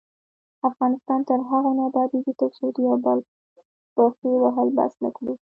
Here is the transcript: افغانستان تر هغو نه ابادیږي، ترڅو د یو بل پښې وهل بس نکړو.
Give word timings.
افغانستان 0.69 1.19
تر 1.29 1.39
هغو 1.49 1.71
نه 1.77 1.83
ابادیږي، 1.89 2.33
ترڅو 2.39 2.65
د 2.73 2.77
یو 2.87 2.95
بل 3.05 3.19
پښې 3.95 4.31
وهل 4.43 4.67
بس 4.77 4.93
نکړو. 5.03 5.33